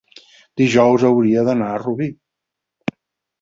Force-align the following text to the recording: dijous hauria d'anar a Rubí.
dijous 0.61 1.05
hauria 1.09 1.43
d'anar 1.49 1.67
a 1.75 1.83
Rubí. 1.85 2.09